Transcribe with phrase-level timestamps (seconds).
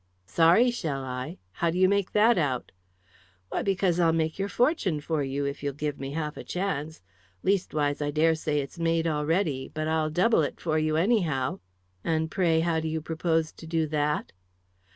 [0.25, 1.37] "Sorry, shall I?
[1.51, 2.71] How do you make that out?"
[3.49, 7.03] "Why, because I'll make your fortune for you if you'll give me half a chance
[7.43, 11.59] leastways, I daresay it's made already, but I'll double it for you, anyhow."
[12.03, 14.31] "And pray how do you propose to do that?"